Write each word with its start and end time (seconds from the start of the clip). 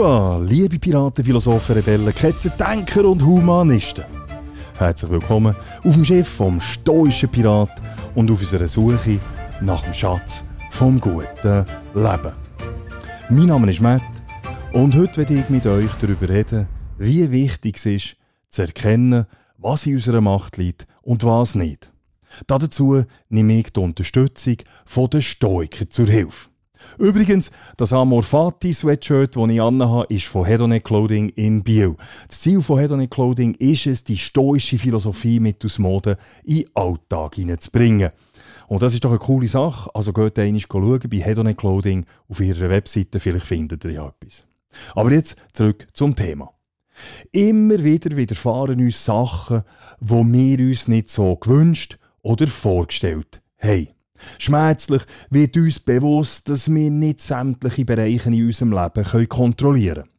Hua, 0.00 0.38
liebe 0.38 0.78
Piraten, 0.78 1.22
Philosophen, 1.22 1.74
Rebellen, 1.74 2.14
Ketzer, 2.14 2.48
Denker 2.48 3.04
und 3.04 3.22
Humanisten. 3.22 4.06
Herzlich 4.78 5.10
willkommen 5.10 5.54
auf 5.84 5.92
dem 5.92 6.06
Schiff 6.06 6.26
vom 6.26 6.58
stoischen 6.58 7.28
Pirat 7.28 7.68
und 8.14 8.30
auf 8.30 8.40
unserer 8.40 8.66
Suche 8.66 9.20
nach 9.60 9.82
dem 9.82 9.92
Schatz 9.92 10.42
vom 10.70 10.98
guten 10.98 11.66
Leben. 11.94 12.32
Mein 13.28 13.46
Name 13.48 13.70
ist 13.70 13.82
Matt 13.82 14.00
und 14.72 14.96
heute 14.96 15.18
werde 15.18 15.34
ich 15.34 15.50
mit 15.50 15.66
euch 15.66 15.90
darüber 16.00 16.30
reden, 16.30 16.66
wie 16.96 17.30
wichtig 17.30 17.76
es 17.76 17.84
ist, 17.84 18.16
zu 18.48 18.62
erkennen, 18.62 19.26
was 19.58 19.84
in 19.84 19.96
unserer 19.96 20.22
Macht 20.22 20.56
liegt 20.56 20.86
und 21.02 21.24
was 21.24 21.54
nicht. 21.54 21.92
Dazu 22.46 23.04
nehme 23.28 23.58
ich 23.58 23.70
die 23.70 23.80
Unterstützung 23.80 24.56
der 25.12 25.20
Stoiker 25.20 25.90
zur 25.90 26.06
Hilfe. 26.06 26.49
Übrigens, 26.98 27.50
das 27.76 27.92
Amor 27.92 28.22
Fati 28.22 28.72
Sweatshirt, 28.72 29.36
das 29.36 29.50
ich 29.50 29.60
anhabe, 29.60 30.12
ist 30.12 30.26
von 30.26 30.44
Hedonic 30.44 30.84
Clothing 30.84 31.30
in 31.30 31.62
Biel. 31.62 31.96
Das 32.28 32.40
Ziel 32.40 32.60
von 32.60 32.78
Hedonic 32.78 33.10
Clothing 33.10 33.54
ist 33.54 33.86
es, 33.86 34.04
die 34.04 34.18
stoische 34.18 34.78
Philosophie 34.78 35.40
mit 35.40 35.64
aus 35.64 35.78
Mode 35.78 36.18
in 36.44 36.58
den 36.58 36.70
Alltag 36.74 37.36
hineinzubringen. 37.36 38.10
Und 38.68 38.82
das 38.82 38.94
ist 38.94 39.04
doch 39.04 39.10
eine 39.10 39.18
coole 39.18 39.48
Sache. 39.48 39.90
Also 39.94 40.12
geht 40.12 40.38
einmal 40.38 40.60
schauen 40.60 41.00
bei 41.10 41.18
Hedonic 41.18 41.58
Clothing 41.58 42.06
auf 42.28 42.40
ihrer 42.40 42.68
Webseite, 42.70 43.18
vielleicht 43.18 43.46
findet 43.46 43.84
ihr 43.84 43.92
ja 43.92 44.08
etwas. 44.08 44.44
Aber 44.94 45.10
jetzt 45.10 45.36
zurück 45.52 45.88
zum 45.92 46.14
Thema. 46.14 46.52
Immer 47.32 47.82
wieder 47.82 48.16
widerfahren 48.16 48.80
uns 48.80 49.04
Sachen, 49.04 49.62
wo 50.00 50.24
wir 50.24 50.58
uns 50.58 50.86
nicht 50.86 51.10
so 51.10 51.36
gewünscht 51.36 51.98
oder 52.22 52.46
vorgestellt 52.46 53.40
haben. 53.58 53.88
Schmerzlich 54.38 55.02
wird 55.30 55.56
uns 55.56 55.80
bewusst, 55.80 56.48
dass 56.48 56.72
wir 56.72 56.90
nicht 56.90 57.20
sämtliche 57.20 57.84
Bereiche 57.84 58.28
in 58.28 58.46
unserem 58.46 58.72
Leben 58.72 59.28
kontrollieren 59.28 60.04
können. 60.04 60.10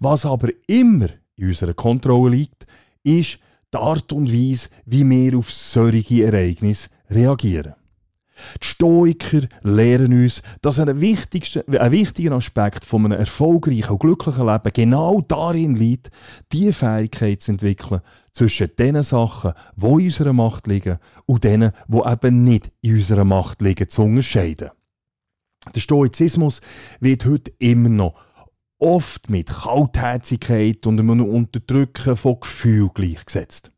Was 0.00 0.26
aber 0.26 0.48
immer 0.66 1.08
in 1.36 1.48
unserer 1.48 1.74
Kontrolle 1.74 2.36
liegt, 2.36 2.66
ist 3.02 3.38
die 3.72 3.78
Art 3.78 4.12
und 4.12 4.32
Weise, 4.32 4.68
wie 4.84 5.08
wir 5.08 5.38
auf 5.38 5.50
solche 5.50 6.24
Ereignisse 6.24 6.90
reagieren. 7.10 7.74
Die 8.60 8.66
Stoiker 8.66 9.42
lehren 9.62 10.12
uns, 10.12 10.42
dass 10.62 10.78
ein, 10.78 10.88
ein 10.88 11.00
wichtiger 11.00 12.32
Aspekt 12.32 12.84
von 12.84 13.04
einem 13.04 13.18
erfolgreichen 13.18 13.90
und 13.90 14.00
glücklichen 14.00 14.46
Leben 14.46 14.72
genau 14.72 15.20
darin 15.20 15.76
liegt, 15.76 16.10
die 16.52 16.72
Fähigkeit 16.72 17.40
zu 17.40 17.52
entwickeln, 17.52 18.00
zwischen 18.32 18.70
den 18.78 19.02
Sachen, 19.02 19.52
die 19.76 19.86
in 19.86 19.92
unserer 19.92 20.32
Macht 20.32 20.66
liegen, 20.66 20.98
und 21.26 21.44
denen, 21.44 21.72
die 21.86 22.10
eben 22.10 22.44
nicht 22.44 22.72
in 22.80 22.96
unserer 22.96 23.24
Macht 23.24 23.62
liegen, 23.62 23.88
zu 23.88 24.02
unterscheiden. 24.02 24.70
Der 25.74 25.80
Stoizismus 25.80 26.60
wird 27.00 27.24
heute 27.24 27.52
immer 27.58 27.88
noch 27.88 28.14
oft 28.78 29.30
mit 29.30 29.48
Kaltherzigkeit 29.48 30.86
und 30.86 30.98
einem 30.98 31.20
Unterdrücken 31.20 32.16
von 32.16 32.40
Gefühlen 32.40 32.90
gleichgesetzt. 32.92 33.70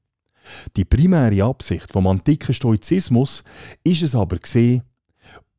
Die 0.76 0.84
primäre 0.84 1.44
Absicht 1.44 1.90
vom 1.90 2.06
antiken 2.06 2.54
Stoizismus 2.54 3.44
ist 3.82 4.02
es 4.02 4.14
aber 4.14 4.38
gesehen, 4.38 4.82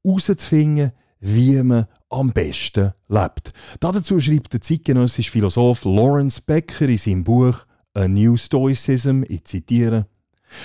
herauszufinden, 0.03 0.91
wie 1.19 1.61
man 1.61 1.87
am 2.09 2.31
besten 2.31 2.93
lebt. 3.07 3.51
Dazu 3.79 4.19
schreibt 4.19 4.53
der 4.53 4.61
zeitgenössische 4.61 5.31
Philosoph 5.31 5.85
Lawrence 5.85 6.41
Becker 6.41 6.87
in 6.87 6.97
seinem 6.97 7.23
Buch 7.23 7.64
A 7.95 8.09
New 8.09 8.35
Stoicism, 8.35 9.23
ich 9.25 9.45
zitiere, 9.45 10.07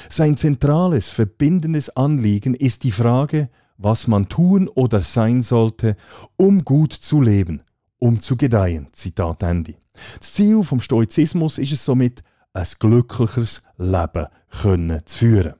sein 0.09 0.37
zentrales, 0.37 1.11
verbindendes 1.11 1.89
Anliegen 1.97 2.55
ist 2.55 2.83
die 2.83 2.91
Frage, 2.91 3.49
was 3.79 4.09
man 4.09 4.29
tun 4.29 4.67
oder 4.67 5.01
sein 5.01 5.43
sollte, 5.43 5.97
um 6.37 6.65
gut 6.65 6.93
zu 6.93 7.21
leben, 7.21 7.63
um 7.99 8.21
zu 8.21 8.37
gedeihen. 8.37 8.89
Zitat 8.91 9.45
Ende. 9.45 9.77
Das 10.19 10.33
Ziel 10.33 10.65
vom 10.65 10.81
Stoizismus 10.81 11.59
ist 11.59 11.73
es 11.73 11.85
somit, 11.85 12.25
ein 12.53 12.67
glücklicheres 12.81 13.63
Leben 13.79 14.27
können 14.61 15.01
zu 15.05 15.19
führen. 15.19 15.55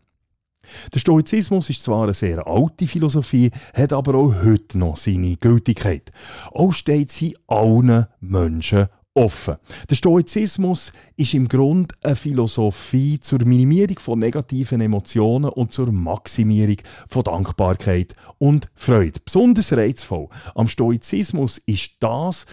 Der 0.93 0.99
Stoizismus 0.99 1.71
ist 1.71 1.83
zwar 1.83 2.03
eine 2.03 2.15
sehr 2.15 2.47
alte 2.49 2.89
Philosophie, 2.89 3.53
hat 3.75 3.93
aber 3.93 4.17
auch 4.17 4.35
heute 4.43 4.77
noch 4.77 4.97
seine 4.97 5.37
Gültigkeit. 5.37 6.11
Auch 6.53 6.73
steht 6.73 7.13
sie 7.13 7.37
allen 7.47 8.07
Menschen 8.21 8.89
offen. 9.15 9.57
Der 9.89 9.97
Stoizismus 9.97 10.93
ist 11.17 11.35
im 11.35 11.49
Grunde 11.49 11.95
eine 12.03 12.17
Philosophie 12.17 13.19
zur 13.19 13.45
Minimierung 13.45 13.99
von 13.99 14.19
negativen 14.19 14.81
Emotionen 14.81 15.51
und 15.51 15.73
zur 15.73 15.91
Maximierung 15.91 16.77
von 17.09 17.25
Dankbarkeit 17.25 18.15
und 18.39 18.71
Freude. 18.75 19.21
Besonders 19.25 19.73
reizvoll 19.73 20.29
am 20.55 20.69
Stoizismus 20.69 21.59
ist 21.59 21.97
das, 22.01 22.47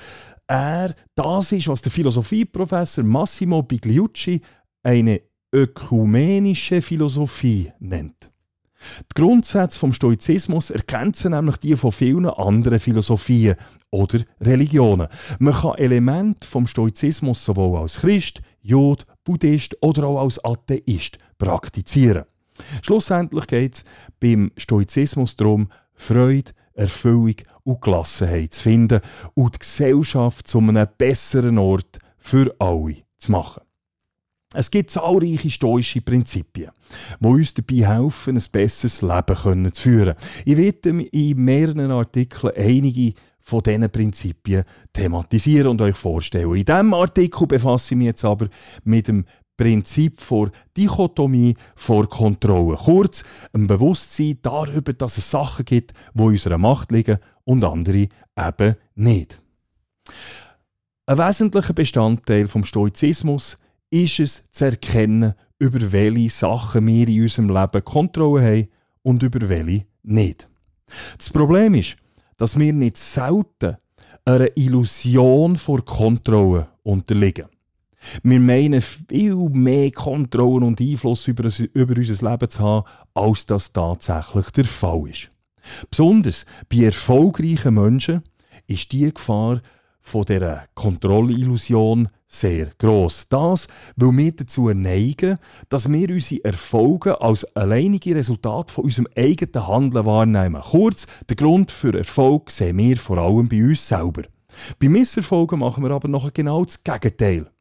er 0.47 0.95
das 1.15 1.51
ist, 1.51 1.67
was 1.67 1.81
der 1.81 1.91
Philosophieprofessor 1.91 3.03
Massimo 3.03 3.63
Bigliucci 3.63 4.41
eine 4.81 5.21
ökumenische 5.53 6.81
Philosophie 6.81 7.71
nennt. 7.79 8.31
Die 9.11 9.21
Grundsätze 9.21 9.79
vom 9.79 9.93
Stoizismus 9.93 10.69
erkennen 10.69 11.13
nämlich 11.25 11.57
die 11.57 11.75
von 11.75 11.91
vielen 11.91 12.27
anderen 12.27 12.79
Philosophien 12.79 13.55
oder 13.89 14.19
Religionen. 14.41 15.07
Man 15.39 15.53
kann 15.53 15.75
Elemente 15.75 16.47
vom 16.47 16.67
Stoizismus 16.67 17.43
sowohl 17.43 17.79
als 17.79 17.99
Christ, 17.99 18.41
Jod, 18.61 19.05
Buddhist 19.23 19.77
oder 19.81 20.05
auch 20.07 20.21
als 20.21 20.43
Atheist 20.43 21.17
praktizieren. 21.37 22.25
Schlussendlich 22.81 23.47
geht 23.47 23.75
es 23.75 23.85
beim 24.19 24.51
Stoizismus 24.57 25.35
darum, 25.35 25.69
Freude, 25.93 26.51
Erfüllung 26.73 27.35
und 27.63 27.81
Gelassenheit 27.81 28.53
zu 28.53 28.61
finden 28.61 29.01
und 29.33 29.55
die 29.55 29.59
Gesellschaft 29.59 30.47
zu 30.47 30.59
einem 30.59 30.87
besseren 30.97 31.57
Ort 31.57 31.99
für 32.17 32.55
alle 32.59 32.97
zu 33.17 33.31
machen. 33.31 33.66
Es 34.53 34.71
gibt 34.71 34.91
zahlreiche 34.91 35.49
stoische 35.49 36.01
Prinzipien, 36.01 36.71
die 37.19 37.27
uns 37.27 37.53
dabei 37.53 37.87
helfen, 37.87 38.37
ein 38.37 38.43
besseres 38.49 39.01
Leben 39.01 39.73
zu 39.73 39.81
führen. 39.81 40.15
Ich 40.45 40.55
werde 40.55 40.89
in 40.89 41.43
mehreren 41.43 41.91
Artikeln 41.91 42.53
einige 42.55 43.13
von 43.41 43.61
diesen 43.61 43.89
Prinzipien 43.89 44.63
thematisieren 44.93 45.67
und 45.67 45.81
euch 45.81 45.97
vorstellen. 45.97 46.55
In 46.55 46.63
diesem 46.63 46.93
Artikel 46.93 47.45
befasse 47.45 47.93
ich 47.93 47.97
mich 47.97 48.07
jetzt 48.07 48.23
aber 48.23 48.47
mit 48.85 49.09
dem 49.09 49.25
Prinzip 49.57 50.21
vor 50.21 50.51
Dichotomie 50.77 51.55
vor 51.75 52.07
Kontrolle. 52.07 52.77
Kurz, 52.77 53.25
ein 53.53 53.67
Bewusstsein 53.67 54.37
darüber, 54.41 54.93
dass 54.93 55.17
es 55.17 55.29
Sachen 55.29 55.65
gibt, 55.65 55.93
in 56.13 56.21
unserer 56.21 56.57
Macht 56.57 56.91
liegen 56.91 57.17
und 57.43 57.63
andere 57.63 58.07
eben 58.37 58.75
nicht. 58.95 59.41
Ein 61.05 61.17
wesentlicher 61.17 61.73
Bestandteil 61.73 62.47
vom 62.47 62.63
Stoizismus 62.63 63.57
ist 63.89 64.19
es 64.19 64.51
zu 64.51 64.65
erkennen, 64.65 65.33
über 65.59 65.91
welche 65.91 66.29
Sachen 66.29 66.87
wir 66.87 67.07
in 67.07 67.23
unserem 67.23 67.49
Leben 67.49 67.83
Kontrolle 67.83 68.43
haben 68.43 68.67
und 69.03 69.23
über 69.23 69.47
welche 69.49 69.85
nicht. 70.03 70.47
Das 71.17 71.29
Problem 71.29 71.73
ist, 71.75 71.97
dass 72.37 72.57
wir 72.57 72.73
nicht 72.73 72.97
selten 72.97 73.77
einer 74.25 74.55
Illusion 74.55 75.55
vor 75.55 75.83
Kontrolle 75.83 76.67
unterliegen. 76.83 77.47
Wir 78.23 78.39
meinen 78.39 78.81
viel 78.81 79.35
mehr 79.49 79.91
Kontrolle 79.91 80.65
und 80.65 80.79
Einfluss 80.79 81.27
über, 81.27 81.49
über 81.73 81.97
unser 81.97 82.29
Leben 82.29 82.49
zu 82.49 82.59
haben, 82.59 82.87
als 83.13 83.45
das 83.45 83.73
tatsächlich 83.73 84.49
der 84.51 84.65
Fall 84.65 85.09
ist. 85.09 85.31
Besonders 85.89 86.45
bei 86.69 86.83
erfolgreichen 86.83 87.73
Menschen 87.73 88.23
ist 88.67 88.91
die 88.91 89.11
Gefahr 89.11 89.61
von 90.07 90.23
der 90.23 90.67
Kontrollillusion 90.73 92.09
sehr 92.27 92.71
groß. 92.77 93.27
Das, 93.29 93.67
weil 93.95 94.17
wir 94.17 94.31
dazu 94.31 94.69
neigen, 94.69 95.37
dass 95.69 95.91
wir 95.91 96.09
unsere 96.09 96.43
Erfolge 96.45 97.19
als 97.21 97.43
alleinige 97.55 98.15
Resultat 98.15 98.71
von 98.71 98.85
unserem 98.85 99.07
eigenen 99.15 99.67
Handeln 99.67 100.05
wahrnehmen. 100.05 100.61
Kurz, 100.61 101.07
der 101.27 101.35
Grund 101.35 101.71
für 101.71 101.97
Erfolg 101.97 102.51
sehen 102.51 102.77
wir 102.77 102.97
vor 102.97 103.17
allem 103.17 103.49
bei 103.49 103.63
uns 103.63 103.87
selber. 103.87 104.23
Bei 104.79 104.89
Misserfolgen 104.89 105.59
machen 105.59 105.83
wir 105.83 105.91
aber 105.91 106.07
noch 106.07 106.33
genau 106.33 106.63
das 106.63 106.83
Gegenteil. 106.83 107.51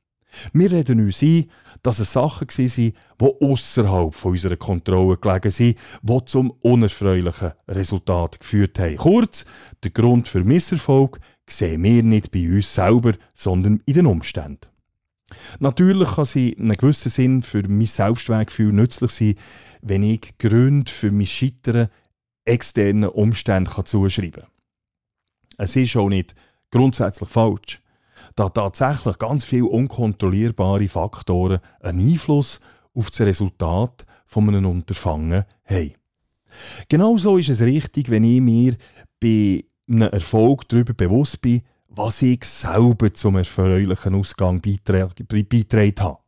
Wir 0.52 0.70
reden 0.70 1.00
uns 1.00 1.22
ein, 1.22 1.50
dass 1.82 1.98
es 1.98 2.12
Sachen 2.12 2.48
waren, 2.48 2.66
die 2.66 2.94
außerhalb 3.20 4.24
unserer 4.24 4.56
Kontrolle 4.56 5.16
gelegen 5.16 5.50
sind, 5.50 5.78
die 6.02 6.24
zum 6.26 6.50
unerfreulichen 6.60 7.52
Resultat 7.68 8.40
geführt 8.40 8.78
haben. 8.78 8.96
Kurz, 8.96 9.46
der 9.82 9.90
Grund 9.90 10.28
für 10.28 10.42
Misserfolg 10.44 11.20
sehen 11.48 11.82
wir 11.82 12.02
nicht 12.02 12.30
bei 12.30 12.48
uns 12.48 12.74
selber, 12.74 13.14
sondern 13.34 13.82
in 13.86 13.94
den 13.94 14.06
Umständen. 14.06 14.68
Natürlich 15.58 16.08
kann 16.08 16.24
sie 16.24 16.50
in 16.50 16.66
einem 16.66 16.76
gewissen 16.76 17.10
Sinn 17.10 17.42
für 17.42 17.66
mein 17.68 17.86
Selbstwertgefühl 17.86 18.72
nützlich 18.72 19.10
sein, 19.10 19.34
wenn 19.82 20.02
ich 20.02 20.38
Gründe 20.38 20.90
für 20.90 21.10
mein 21.10 21.26
Scheitern 21.26 21.88
externen 22.44 23.10
Umständen 23.10 23.86
zuschreiben 23.86 24.42
kann. 24.42 24.50
Es 25.58 25.74
ist 25.74 25.96
auch 25.96 26.08
nicht 26.08 26.34
grundsätzlich 26.70 27.28
falsch 27.28 27.80
da 28.36 28.48
tatsächlich 28.50 29.18
ganz 29.18 29.44
viele 29.44 29.66
unkontrollierbare 29.66 30.88
Faktoren 30.88 31.60
einen 31.80 32.12
Einfluss 32.12 32.60
auf 32.94 33.10
das 33.10 33.20
Resultat 33.22 34.06
von 34.26 34.48
einem 34.48 34.66
Unterfangen 34.66 35.44
haben. 35.64 35.94
Genauso 36.88 37.38
ist 37.38 37.48
es 37.48 37.60
richtig, 37.60 38.10
wenn 38.10 38.24
ich 38.24 38.40
mir 38.40 38.76
bei 39.20 39.64
einem 39.88 40.10
Erfolg 40.10 40.68
darüber 40.68 40.94
bewusst 40.94 41.40
bin, 41.40 41.62
was 41.88 42.22
ich 42.22 42.44
selber 42.44 43.12
zum 43.14 43.36
erfreulichen 43.36 44.14
Ausgang 44.14 44.60
beigetragen 44.60 45.94
habe. 46.00 46.18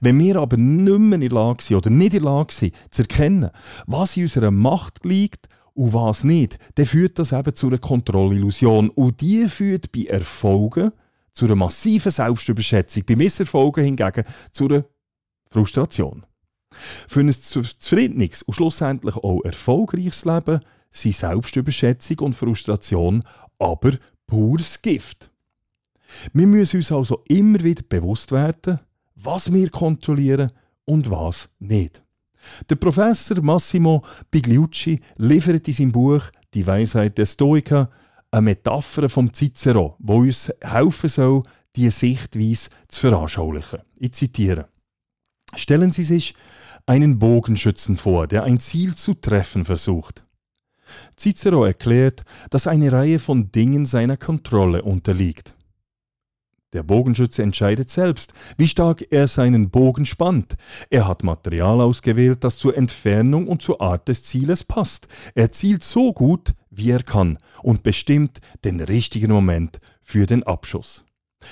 Wenn 0.00 0.18
wir 0.18 0.36
aber 0.36 0.56
nicht 0.56 0.98
mehr 0.98 1.14
in 1.14 1.20
der 1.20 1.30
Lage 1.30 1.62
sind 1.62 1.76
oder 1.78 1.90
nicht 1.90 2.14
in 2.14 2.22
der 2.22 2.30
Lage 2.30 2.52
sind, 2.52 2.74
zu 2.90 3.02
erkennen, 3.02 3.50
was 3.86 4.16
in 4.16 4.24
unserer 4.24 4.50
Macht 4.50 5.04
liegt 5.04 5.48
und 5.74 5.94
was 5.94 6.24
nicht, 6.24 6.58
dann 6.74 6.86
führt 6.86 7.18
das 7.18 7.32
eben 7.32 7.54
zu 7.54 7.68
einer 7.68 7.78
Kontrollillusion. 7.78 8.90
Und 8.90 9.20
die 9.20 9.48
führt 9.48 9.90
bei 9.92 10.04
Erfolgen 10.04 10.92
zu 11.32 11.46
einer 11.46 11.56
massiven 11.56 12.12
Selbstüberschätzung, 12.12 13.04
bei 13.06 13.16
Misserfolgen 13.16 13.84
hingegen 13.84 14.24
zu 14.50 14.68
einer 14.68 14.84
Frustration. 15.50 16.26
Für 17.08 17.20
ein 17.20 17.32
zufriedenes 17.32 18.42
und 18.42 18.54
schlussendlich 18.54 19.16
auch 19.16 19.42
erfolgreiches 19.44 20.24
Leben 20.24 20.60
sind 20.92 21.16
Selbstüberschätzung 21.16 22.18
und 22.20 22.34
Frustration 22.34 23.24
aber 23.58 23.92
pures 24.26 24.80
Gift. 24.80 25.30
Wir 26.32 26.46
müssen 26.46 26.76
uns 26.76 26.92
also 26.92 27.22
immer 27.28 27.62
wieder 27.62 27.82
bewusst 27.88 28.32
werden, 28.32 28.80
was 29.16 29.52
wir 29.52 29.70
kontrollieren 29.70 30.52
und 30.84 31.10
was 31.10 31.48
nicht. 31.58 32.02
Der 32.68 32.76
Professor 32.76 33.40
Massimo 33.40 34.04
Bigliucci 34.30 35.00
liefert 35.16 35.66
in 35.68 35.74
seinem 35.74 35.92
Buch 35.92 36.22
Die 36.54 36.66
Weisheit 36.66 37.16
der 37.16 37.26
Stoiker 37.26 37.90
eine 38.30 38.42
Metapher 38.42 39.08
vom 39.08 39.32
Cicero, 39.32 39.96
wo 39.98 40.18
uns 40.18 40.52
helfen 40.60 41.08
soll, 41.08 41.42
diese 41.76 41.90
Sichtweise 41.90 42.70
zu 42.88 43.00
veranschaulichen. 43.00 43.80
Ich 43.96 44.12
zitiere. 44.12 44.68
Stellen 45.54 45.92
Sie 45.92 46.02
sich 46.02 46.34
einen 46.86 47.18
Bogenschützen 47.18 47.96
vor, 47.96 48.26
der 48.26 48.44
ein 48.44 48.58
Ziel 48.58 48.94
zu 48.94 49.14
treffen 49.14 49.64
versucht. 49.64 50.24
Cicero 51.16 51.64
erklärt, 51.64 52.24
dass 52.50 52.66
eine 52.66 52.92
Reihe 52.92 53.18
von 53.18 53.50
Dingen 53.52 53.86
seiner 53.86 54.16
Kontrolle 54.16 54.82
unterliegt. 54.82 55.54
Der 56.72 56.82
Bogenschütze 56.82 57.42
entscheidet 57.42 57.90
selbst, 57.90 58.32
wie 58.56 58.66
stark 58.66 59.04
er 59.10 59.26
seinen 59.26 59.68
Bogen 59.68 60.06
spannt. 60.06 60.56
Er 60.88 61.06
hat 61.06 61.22
Material 61.22 61.82
ausgewählt, 61.82 62.44
das 62.44 62.56
zur 62.56 62.76
Entfernung 62.76 63.46
und 63.46 63.60
zur 63.60 63.82
Art 63.82 64.08
des 64.08 64.24
Zieles 64.24 64.64
passt. 64.64 65.06
Er 65.34 65.50
zielt 65.50 65.84
so 65.84 66.14
gut, 66.14 66.54
wie 66.70 66.90
er 66.90 67.02
kann 67.02 67.38
und 67.62 67.82
bestimmt 67.82 68.40
den 68.64 68.80
richtigen 68.80 69.32
Moment 69.32 69.80
für 70.00 70.24
den 70.24 70.44
Abschuss. 70.44 71.04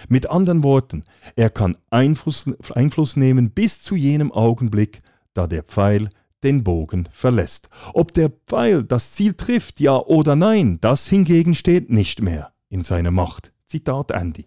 Mit 0.08 0.30
anderen 0.30 0.64
Worten, 0.64 1.04
er 1.36 1.50
kann 1.50 1.76
Einfluss, 1.90 2.46
Einfluss 2.74 3.16
nehmen 3.16 3.50
bis 3.50 3.82
zu 3.82 3.96
jenem 3.96 4.32
Augenblick, 4.32 5.02
da 5.34 5.46
der 5.46 5.64
Pfeil 5.64 6.08
den 6.42 6.64
Bogen 6.64 7.08
verlässt. 7.12 7.68
Ob 7.92 8.14
der 8.14 8.30
Pfeil 8.46 8.84
das 8.84 9.12
Ziel 9.12 9.34
trifft, 9.34 9.80
ja 9.80 9.96
oder 9.96 10.36
nein, 10.36 10.78
das 10.80 11.08
hingegen 11.08 11.54
steht 11.54 11.90
nicht 11.90 12.22
mehr 12.22 12.52
in 12.68 12.82
seiner 12.82 13.10
Macht. 13.10 13.52
Zitat 13.66 14.10
Andy. 14.10 14.46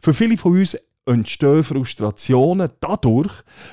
Für 0.00 0.14
viele 0.14 0.36
von 0.36 0.58
uns 0.58 0.76
entstehen 1.06 1.62
Frustrationen 1.62 2.70
dadurch, 2.80 3.32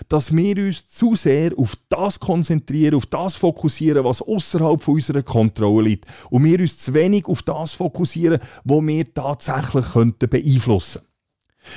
dass 0.10 0.36
wir 0.36 0.57
uns 0.57 0.88
zu 0.88 1.16
sehr 1.16 1.57
auf 1.57 1.78
das 1.89 2.19
konzentrieren, 2.19 2.95
auf 2.95 3.06
das 3.06 3.36
fokussieren, 3.36 4.04
was 4.04 4.22
außerhalb 4.22 4.86
unserer 4.88 5.24
Kontrolle 5.24 5.89
liegt. 5.89 6.06
Und 6.30 6.44
wir 6.44 6.60
uns 6.60 6.77
zu 6.77 6.94
wenig 6.94 7.25
auf 7.27 7.42
das 7.44 7.74
fokussieren, 7.74 8.42
was 8.63 8.86
wir 8.86 9.13
tatsächlich 9.13 9.86
könnten 9.94 10.30
beeinflussen 10.30 11.01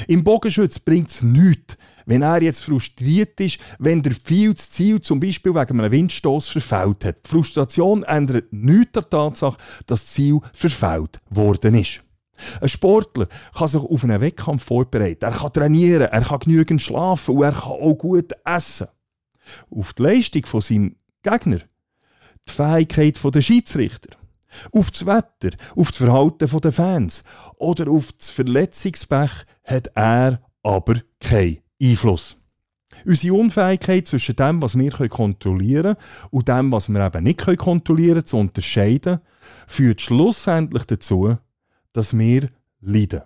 Im 0.09 0.25
Bogenschutz 0.25 0.79
bringt 0.79 1.11
es 1.11 1.23
nichts, 1.23 1.77
wenn 2.07 2.23
er 2.23 2.43
jetzt 2.43 2.65
frustriert 2.65 3.41
ist, 3.41 3.59
wenn 3.79 4.03
der 4.03 4.15
viel 4.15 4.55
das 4.55 4.71
Ziel 4.71 5.01
zum 5.01 5.21
Beispiel 5.21 5.55
wegen 5.55 5.81
einem 5.81 5.93
Windstoß 5.93 6.49
verfehlt 6.49 7.05
hat. 7.05 7.25
Die 7.25 7.31
Frustration 7.31 8.03
ändert 8.03 8.53
nichts 8.53 8.97
an 8.97 9.03
der 9.03 9.11
Tatsache, 9.11 9.57
dass 9.87 10.03
das 10.03 10.13
Ziel 10.13 10.41
verfehlt 10.53 11.19
worden 11.31 11.75
ist. 11.75 12.01
Ein 12.61 12.69
Sportler 12.69 13.29
kann 13.57 13.69
sich 13.69 13.81
auf 13.81 14.05
einen 14.05 14.21
Wettkampf 14.21 14.65
vorbereiten, 14.65 15.25
er 15.25 15.33
kann 15.33 15.53
trainieren, 15.53 16.09
er 16.09 16.21
kann 16.21 16.41
genügend 16.41 16.83
schlafen 16.83 17.37
und 17.37 17.45
er 17.45 17.53
kann 17.53 17.73
auch 17.73 17.95
gut 17.95 18.33
essen. 18.45 18.89
Auf 19.71 19.93
die 19.93 20.03
Leistung 20.03 20.47
von 20.47 20.61
seinem 20.61 20.97
Gegner, 21.23 21.61
die 22.49 22.53
Fähigkeit 22.53 23.35
der 23.35 23.41
Schiedsrichter, 23.41 24.17
auf 24.73 24.91
das 24.91 25.07
Wetter, 25.07 25.57
auf 25.77 25.89
das 25.89 25.97
Verhalten 25.99 26.61
der 26.61 26.73
Fans 26.73 27.25
oder 27.57 27.91
auf 27.91 28.13
das 28.13 28.31
Verletzungspech 28.31 29.31
hat 29.65 29.89
er 29.95 30.41
aber 30.63 31.01
keinen 31.21 31.64
Einfluss. 31.81 32.37
Unsere 33.05 33.35
Unfähigkeit 33.35 34.07
zwischen 34.07 34.37
dem, 34.37 34.63
was 34.63 34.79
wir 34.79 34.91
kontrollieren 34.91 35.97
können 35.97 36.29
und 36.31 36.49
dem, 36.49 36.73
was 36.73 36.89
wir 36.89 37.05
eben 37.05 37.25
nicht 37.25 37.45
kontrollieren 37.59 38.15
können, 38.15 38.27
zu 38.27 38.37
unterscheiden, 38.37 39.21
führt 39.67 40.01
schlussendlich 40.01 40.85
dazu, 40.85 41.37
dass 41.93 42.17
wir 42.17 42.49
leiden. 42.81 43.23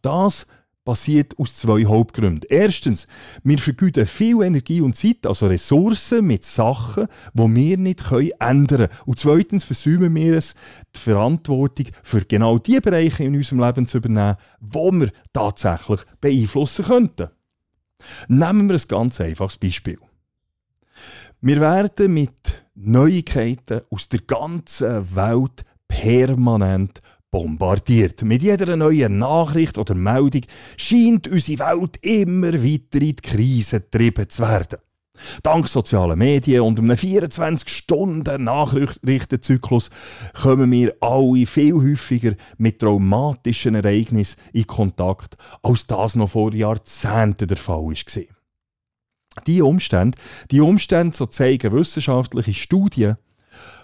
Das 0.00 0.46
passiert 0.84 1.38
aus 1.38 1.56
zwei 1.56 1.84
Hauptgründen. 1.84 2.48
Erstens, 2.48 3.06
wir 3.44 3.58
vergüten 3.58 4.06
viel 4.06 4.42
Energie 4.42 4.80
und 4.80 4.96
Zeit, 4.96 5.26
also 5.26 5.46
Ressourcen 5.46 6.26
mit 6.26 6.44
Sachen, 6.44 7.06
die 7.34 7.54
wir 7.54 7.78
nicht 7.78 8.10
ändern 8.10 8.66
können. 8.66 8.88
Und 9.06 9.18
zweitens 9.18 9.64
versäumen 9.64 10.14
wir 10.14 10.36
es, 10.36 10.54
die 10.94 10.98
Verantwortung 10.98 11.86
für 12.02 12.24
genau 12.24 12.58
die 12.58 12.80
Bereiche 12.80 13.24
in 13.24 13.36
unserem 13.36 13.60
Leben 13.60 13.86
zu 13.86 13.98
übernehmen, 13.98 14.36
wo 14.60 14.90
wir 14.90 15.12
tatsächlich 15.32 16.00
beeinflussen 16.20 16.84
könnten. 16.84 17.28
Nehmen 18.28 18.68
wir 18.68 18.76
ein 18.76 18.88
ganz 18.88 19.20
einfaches 19.20 19.56
Beispiel. 19.56 19.98
Wir 21.40 21.60
werden 21.60 22.14
mit 22.14 22.64
Neuigkeiten 22.74 23.82
aus 23.90 24.08
der 24.08 24.20
ganzen 24.20 25.14
Welt 25.16 25.64
permanent 25.88 27.02
bombardiert. 27.30 28.22
Mit 28.22 28.42
jeder 28.42 28.76
neuen 28.76 29.18
Nachricht 29.18 29.78
oder 29.78 29.94
Meldung 29.94 30.42
scheint 30.76 31.26
unsere 31.26 31.66
Welt 31.66 31.98
immer 32.02 32.52
weiter 32.52 33.00
in 33.00 33.00
die 33.00 33.16
Krise 33.16 33.80
getrieben 33.80 34.28
zu 34.28 34.42
werden. 34.42 34.78
Dank 35.42 35.68
sozialen 35.68 36.18
Medien 36.18 36.62
und 36.62 36.78
einem 36.78 36.96
24-Stunden-Nachrichtenzyklus 36.96 39.90
kommen 40.40 40.70
wir 40.70 40.94
alle 41.00 41.44
viel 41.46 41.74
häufiger 41.74 42.36
mit 42.58 42.78
traumatischen 42.80 43.74
Ereignissen 43.74 44.38
in 44.52 44.66
Kontakt, 44.66 45.36
als 45.62 45.86
das 45.86 46.16
noch 46.16 46.30
vor 46.30 46.54
Jahrzehnten 46.54 47.48
der 47.48 47.56
Fall 47.56 47.82
war. 47.82 47.94
Die 49.46 49.62
Umstände, 49.62 50.18
die 50.50 50.60
Umstände, 50.60 51.16
so 51.16 51.24
zeigen 51.26 51.72
wissenschaftliche 51.72 52.54
Studien, 52.54 53.16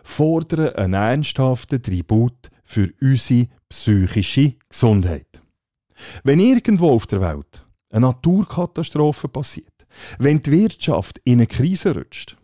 fordern 0.02 0.74
einen 0.74 0.94
ernsthaften 0.94 1.80
Tribut 1.82 2.50
für 2.64 2.92
unsere 3.00 3.48
psychische 3.68 4.54
Gesundheit. 4.68 5.42
Wenn 6.22 6.40
irgendwo 6.40 6.90
auf 6.90 7.06
der 7.06 7.20
Welt 7.20 7.66
eine 7.90 8.06
Naturkatastrophe 8.06 9.28
passiert, 9.28 9.77
wenn 10.18 10.42
die 10.42 10.52
Wirtschaft 10.52 11.20
in 11.24 11.34
eine 11.34 11.46
Krise 11.46 11.94
rutscht, 11.94 12.36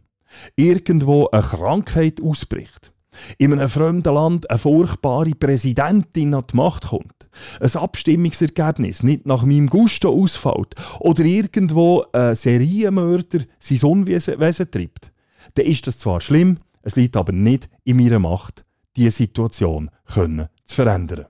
irgendwo 0.56 1.28
eine 1.28 1.42
Krankheit 1.42 2.20
ausbricht, 2.22 2.92
in 3.38 3.52
einem 3.52 3.68
fremden 3.68 4.14
Land 4.14 4.50
eine 4.50 4.58
furchtbare 4.58 5.30
Präsidentin 5.30 6.34
an 6.34 6.44
die 6.50 6.56
Macht 6.56 6.88
kommt, 6.88 7.28
ein 7.60 7.74
Abstimmungsergebnis 7.74 9.02
nicht 9.02 9.26
nach 9.26 9.44
meinem 9.44 9.68
Gusto 9.68 10.10
ausfällt 10.10 10.74
oder 11.00 11.24
irgendwo 11.24 12.04
ein 12.12 12.34
Serienmörder 12.34 13.40
sein 13.58 13.82
Unwesen 13.82 14.70
treibt, 14.70 15.12
dann 15.54 15.66
ist 15.66 15.86
das 15.86 15.98
zwar 15.98 16.20
schlimm, 16.20 16.58
es 16.82 16.96
liegt 16.96 17.16
aber 17.16 17.32
nicht 17.32 17.68
in 17.84 17.96
meiner 17.96 18.18
Macht, 18.18 18.64
diese 18.96 19.10
Situation 19.10 19.90
können 20.06 20.48
zu 20.64 20.76
verändern. 20.76 21.26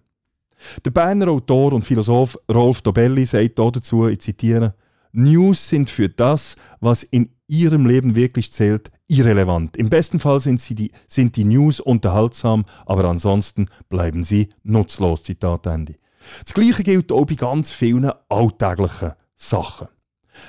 Der 0.84 0.90
Berner 0.90 1.28
Autor 1.28 1.72
und 1.74 1.84
Philosoph 1.84 2.38
Rolf 2.50 2.80
Dobelli 2.82 3.26
sagt 3.26 3.58
dazu, 3.58 4.08
ich 4.08 4.20
zitiere, 4.20 4.74
News 5.16 5.68
sind 5.68 5.90
für 5.90 6.08
das, 6.08 6.56
was 6.80 7.04
in 7.04 7.30
ihrem 7.46 7.86
Leben 7.86 8.16
wirklich 8.16 8.50
zählt, 8.50 8.90
irrelevant. 9.06 9.76
Im 9.76 9.88
besten 9.88 10.18
Fall 10.18 10.40
sind, 10.40 10.60
sie 10.60 10.74
die, 10.74 10.90
sind 11.06 11.36
die 11.36 11.44
News 11.44 11.78
unterhaltsam, 11.78 12.64
aber 12.84 13.04
ansonsten 13.04 13.68
bleiben 13.88 14.24
sie 14.24 14.48
nutzlos. 14.64 15.22
Zitat 15.22 15.66
Ende. 15.66 15.94
Das 16.42 16.52
Gleiche 16.52 16.82
gilt 16.82 17.12
auch 17.12 17.26
bei 17.26 17.34
ganz 17.34 17.70
vielen 17.70 18.10
alltäglichen 18.28 19.12
Sachen. 19.36 19.86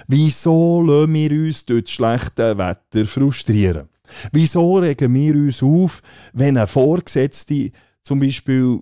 Wieso 0.07 0.81
lassen 0.81 1.13
wir 1.13 1.31
uns 1.31 1.65
durch 1.65 1.83
das 1.83 1.91
schlechte 1.91 2.57
Wetter 2.57 3.05
frustrieren? 3.05 3.89
Wieso 4.31 4.77
regen 4.77 5.13
wir 5.13 5.35
uns 5.35 5.61
auf, 5.61 6.01
wenn 6.33 6.57
ein 6.57 6.65
Vorgesetzte 6.65 7.71
zum 8.01 8.19
Beispiel 8.19 8.79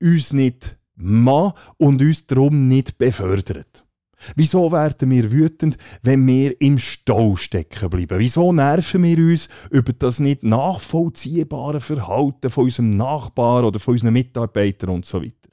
uns 0.00 0.32
nicht 0.32 0.76
mag 0.94 1.54
und 1.76 2.00
uns 2.00 2.26
darum 2.26 2.68
nicht 2.68 2.96
befördert? 2.96 3.85
Wieso 4.34 4.72
werden 4.72 5.10
wir 5.10 5.30
wütend, 5.30 5.76
wenn 6.02 6.26
wir 6.26 6.60
im 6.60 6.78
Stau 6.78 7.36
stecken 7.36 7.90
bleiben? 7.90 8.18
Wieso 8.18 8.52
nerven 8.52 9.02
wir 9.02 9.18
uns 9.18 9.48
über 9.70 9.92
das 9.92 10.20
nicht 10.20 10.42
nachvollziehbare 10.42 11.80
Verhalten 11.80 12.50
von 12.50 12.64
unserem 12.64 12.96
Nachbar 12.96 13.64
oder 13.64 13.78
von 13.78 13.92
unseren 13.92 14.14
Mitarbeitern 14.14 14.90
und 14.90 15.06
so 15.06 15.22
weiter? 15.22 15.50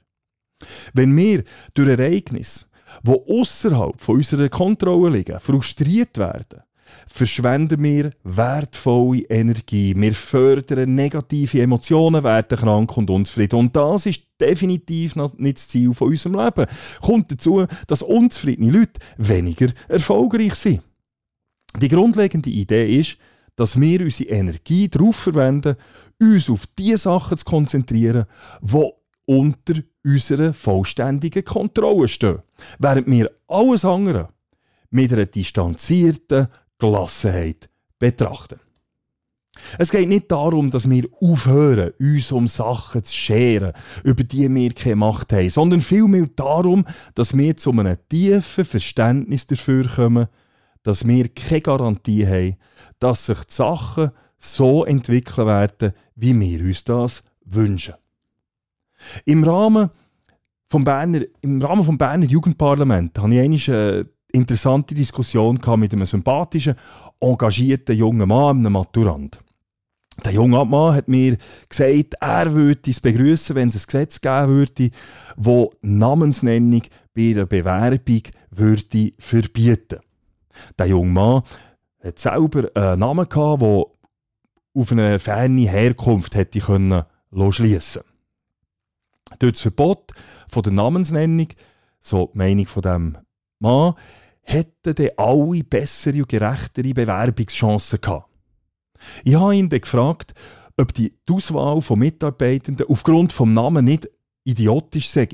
Wenn 0.92 1.16
wir 1.16 1.44
durch 1.74 1.88
Ereignisse, 1.88 2.66
die 3.02 3.10
außerhalb 3.10 4.08
unserer 4.08 4.48
Kontrolle 4.48 5.18
liegen, 5.18 5.40
frustriert 5.40 6.16
werden, 6.18 6.62
verschwenden 7.06 7.82
wir 7.82 8.10
wertvolle 8.24 9.22
Energie. 9.22 9.94
Wir 9.96 10.14
fördern 10.14 10.94
negative 10.94 11.60
Emotionen, 11.60 12.24
werden 12.24 12.58
krank 12.58 12.96
und 12.96 13.10
unzufrieden. 13.10 13.58
Und 13.58 13.76
das 13.76 14.06
ist 14.06 14.24
definitiv 14.40 15.16
nicht 15.16 15.58
das 15.58 15.68
Ziel 15.68 15.94
von 15.94 16.08
unserem 16.08 16.38
Leben. 16.38 16.66
Kommt 17.00 17.30
dazu, 17.30 17.66
dass 17.86 18.02
unzufriedene 18.02 18.70
Leute 18.70 19.00
weniger 19.16 19.68
erfolgreich 19.88 20.54
sind. 20.54 20.82
Die 21.80 21.88
grundlegende 21.88 22.50
Idee 22.50 22.98
ist, 22.98 23.16
dass 23.56 23.80
wir 23.80 24.00
unsere 24.00 24.30
Energie 24.30 24.88
darauf 24.88 25.16
verwenden, 25.16 25.76
uns 26.20 26.50
auf 26.50 26.66
die 26.78 26.96
Sachen 26.96 27.38
zu 27.38 27.44
konzentrieren, 27.44 28.26
die 28.60 28.90
unter 29.26 29.74
unserer 30.04 30.52
vollständigen 30.52 31.44
Kontrolle 31.44 32.08
stehen. 32.08 32.42
Während 32.78 33.06
wir 33.06 33.30
alles 33.48 33.84
andere 33.84 34.28
mit 34.90 35.12
einer 35.12 35.26
distanzierten 35.26 36.48
Gelassenheit 36.84 37.68
betrachten. 37.98 38.60
Es 39.78 39.90
geht 39.90 40.08
nicht 40.08 40.30
darum, 40.30 40.70
dass 40.70 40.90
wir 40.90 41.04
aufhören, 41.20 41.92
uns 41.98 42.32
um 42.32 42.48
Sachen 42.48 43.04
zu 43.04 43.14
scheren, 43.14 43.72
über 44.02 44.24
die 44.24 44.52
wir 44.52 44.72
keine 44.72 44.96
Macht 44.96 45.32
haben, 45.32 45.48
sondern 45.48 45.80
vielmehr 45.80 46.28
darum, 46.34 46.84
dass 47.14 47.36
wir 47.36 47.56
zu 47.56 47.70
einem 47.70 47.96
tiefen 48.08 48.64
Verständnis 48.64 49.46
dafür 49.46 49.88
kommen, 49.88 50.26
dass 50.82 51.06
wir 51.06 51.28
keine 51.28 51.60
Garantie 51.62 52.26
haben, 52.26 52.56
dass 52.98 53.26
sich 53.26 53.44
die 53.44 53.54
Sachen 53.54 54.10
so 54.38 54.84
entwickeln 54.84 55.46
werden, 55.46 55.92
wie 56.16 56.38
wir 56.38 56.60
uns 56.60 56.84
das 56.84 57.22
wünschen. 57.44 57.94
Im 59.24 59.44
Rahmen 59.44 59.90
vom 60.68 60.84
Berner, 60.84 61.20
im 61.40 61.62
Rahmen 61.62 61.84
vom 61.84 61.96
Berner 61.96 62.26
Jugendparlament 62.26 63.18
habe 63.18 63.34
ich 63.34 63.70
eine 63.70 64.06
interessante 64.34 64.94
Diskussion 64.94 65.60
mit 65.76 65.92
einem 65.92 66.06
sympathischen, 66.06 66.74
engagierten 67.20 67.96
jungen 67.96 68.28
Mann, 68.28 68.58
einem 68.58 68.72
Maturant. 68.72 69.40
Der 70.24 70.32
junge 70.32 70.64
Mann 70.64 70.94
hat 70.94 71.08
mir 71.08 71.38
gesagt, 71.68 72.14
er 72.20 72.52
würde 72.52 72.90
es 72.90 73.00
begrüßen, 73.00 73.56
wenn 73.56 73.68
es 73.68 73.82
ein 73.82 73.86
Gesetz 73.86 74.20
geben 74.20 74.48
würde, 74.48 74.90
das 75.36 75.66
Namensnennung 75.82 76.82
bei 77.14 77.30
einer 77.30 77.46
Bewerbung 77.46 78.22
würde 78.50 79.12
verbieten 79.18 80.00
Der 80.78 80.86
junge 80.86 81.10
Mann 81.10 81.42
hat 82.02 82.18
selber 82.18 82.70
einen 82.74 83.00
Namen 83.00 83.28
gehabt, 83.28 83.62
der 83.62 83.84
auf 84.76 84.92
eine 84.92 85.18
ferne 85.18 85.68
Herkunft 85.68 86.34
hätte 86.34 86.60
können 86.60 87.04
schliessen 87.50 88.02
Durch 89.38 89.52
das 89.52 89.60
Verbot 89.60 90.12
von 90.48 90.62
der 90.62 90.72
Namensnennung, 90.72 91.48
so 92.00 92.30
die 92.32 92.38
Meinung 92.38 92.66
von 92.66 92.82
dem 92.82 93.18
Mann, 93.58 93.94
hätten 94.44 94.94
dann 94.94 95.10
alle 95.16 95.64
bessere 95.64 96.18
und 96.18 96.28
gerechtere 96.28 96.94
Bewerbungschancen 96.94 98.00
gehabt. 98.00 98.28
Ich 99.24 99.34
habe 99.34 99.56
ihn 99.56 99.68
dann 99.68 99.80
gefragt, 99.80 100.34
ob 100.76 100.94
die 100.94 101.14
Auswahl 101.30 101.80
von 101.80 101.98
Mitarbeitenden 101.98 102.86
aufgrund 102.88 103.32
des 103.32 103.40
Namens 103.40 103.84
nicht 103.84 104.08
idiotisch 104.44 105.08
sei. 105.08 105.28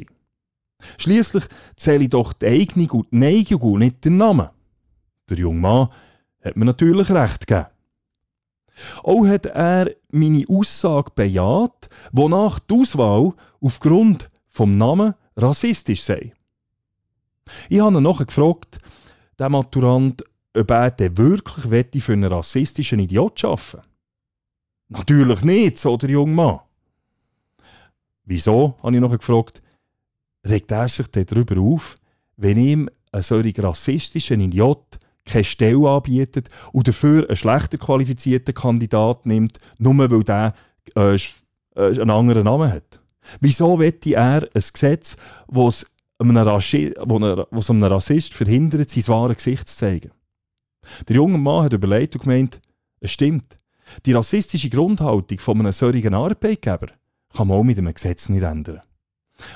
Schließlich 0.98 1.44
zähle 1.76 2.04
ich 2.04 2.10
doch 2.10 2.32
die 2.32 2.46
Eignung 2.46 2.90
und 2.90 3.12
die 3.12 3.16
Neigung 3.18 3.60
und 3.60 3.78
nicht 3.80 4.04
den 4.04 4.16
Namen. 4.16 4.48
Der 5.28 5.38
junge 5.38 5.60
Mann 5.60 5.88
hat 6.42 6.56
mir 6.56 6.64
natürlich 6.64 7.10
recht 7.10 7.46
gegeben. 7.46 7.66
Auch 9.02 9.26
hat 9.26 9.46
er 9.46 9.90
meine 10.10 10.44
Aussage 10.48 11.10
bejaht, 11.14 11.88
wonach 12.12 12.58
die 12.60 12.74
Auswahl 12.74 13.34
aufgrund 13.60 14.30
vom 14.48 14.78
Namen 14.78 15.14
rassistisch 15.36 16.02
sei. 16.02 16.32
Ich 17.68 17.80
habe 17.80 17.96
ihn 17.96 18.02
nachher 18.02 18.26
gefragt, 18.26 18.78
der 19.40 19.48
Maturant, 19.48 20.22
ob 20.54 20.70
er 20.70 20.90
denn 20.90 21.16
wirklich 21.16 22.04
für 22.04 22.12
einen 22.12 22.32
rassistischen 22.32 23.00
Idiot 23.00 23.44
arbeiten 23.44 23.82
Natürlich 24.88 25.42
nicht, 25.42 25.78
so 25.78 25.96
der 25.96 26.10
junge 26.10 26.32
Mann. 26.32 26.60
Wieso, 28.24 28.74
habe 28.82 28.94
ich 28.94 29.00
noch 29.00 29.16
gefragt, 29.16 29.62
regt 30.44 30.70
er 30.72 30.88
sich 30.88 31.06
darüber 31.08 31.60
auf, 31.60 31.96
wenn 32.36 32.58
ihm 32.58 32.90
ein 33.12 33.22
solch 33.22 33.58
rassistischer 33.58 34.34
Idiot 34.34 34.98
keine 35.24 35.44
Stelle 35.44 35.88
anbietet 35.88 36.48
und 36.72 36.88
dafür 36.88 37.28
einen 37.28 37.36
schlechter 37.36 37.78
qualifizierten 37.78 38.54
Kandidat 38.54 39.26
nimmt, 39.26 39.58
nur 39.78 40.10
weil 40.10 40.24
der 40.24 40.54
äh, 40.96 41.14
äh 41.14 41.20
einen 41.76 42.10
anderen 42.10 42.44
Namen 42.44 42.72
hat? 42.72 43.00
Wieso 43.40 43.78
wette 43.78 44.14
er 44.14 44.42
ein 44.42 44.62
Gesetz, 44.72 45.16
das 45.48 45.86
einem, 46.28 46.48
Rassi 46.48 46.94
wo 47.02 47.16
einem 47.16 47.84
Rassist 47.84 48.34
verhindert, 48.34 48.90
sein 48.90 49.08
wahres 49.08 49.36
Gesicht 49.36 49.68
zu 49.68 49.76
zeigen? 49.76 50.10
Der 51.08 51.16
junge 51.16 51.38
Mann 51.38 51.64
hat 51.64 51.72
überlegt 51.72 52.14
und 52.14 52.22
gemeint, 52.22 52.60
es 53.00 53.12
stimmt. 53.12 53.58
Die 54.06 54.12
rassistische 54.12 54.70
Grundhaltung 54.70 55.38
von 55.38 55.58
einem 55.58 55.72
solchen 55.72 56.14
Arbeitgeber 56.14 56.88
kann 57.34 57.48
man 57.48 57.58
auch 57.58 57.64
mit 57.64 57.78
einem 57.78 57.94
Gesetz 57.94 58.28
nicht 58.28 58.42
ändern. 58.42 58.82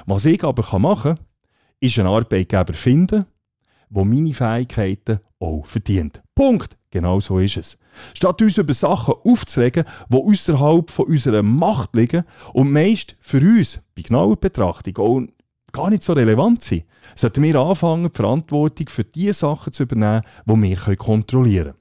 Was 0.07 0.25
ich 0.25 0.43
aber 0.43 0.79
machen 0.79 1.17
kann, 1.17 1.27
ist 1.81 1.99
einen 1.99 2.09
Arbeitgeber 2.09 2.75
finden, 2.75 3.27
der 3.91 4.05
meine 4.05 4.35
Fähigkeiten 4.35 5.21
auch 5.39 5.67
verdient. 5.67 6.23
Punkt. 6.35 6.77
Genau 6.91 7.19
so 7.19 7.41
ist 7.41 7.57
es. 7.57 7.77
Statt 8.15 8.41
uns 8.41 8.57
über 8.57 8.73
Sachen 8.73 9.15
aufzuregen, 9.25 9.85
die 10.09 10.17
außerhalb 10.17 10.97
unserer 11.01 11.43
Macht 11.43 11.97
liegen 11.97 12.23
und 12.53 12.71
meist 12.71 13.17
für 13.19 13.41
uns 13.41 13.81
bei 13.97 14.03
genauer 14.03 14.37
Betrachtung 14.37 14.97
auch 14.99 15.23
gar 15.75 15.91
nicht 15.91 16.03
so 16.03 16.15
relevant 16.15 16.63
sind, 16.63 16.85
sollten 17.15 17.43
wir 17.43 17.57
anfangen, 17.57 18.11
die 18.11 18.17
Verantwortung 18.17 18.89
für 18.89 19.05
die 19.05 19.33
Sachen 19.33 19.73
zu 19.73 19.83
übernehmen, 19.83 20.23
die 20.47 20.63
wir 20.63 20.97
kontrollieren 20.97 21.73
können. 21.73 21.79